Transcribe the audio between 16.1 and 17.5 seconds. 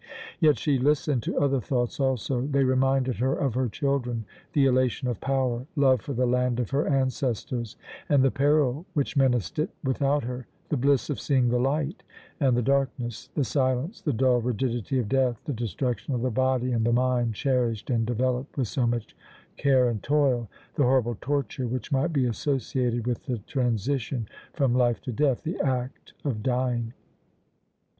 of the body and the mind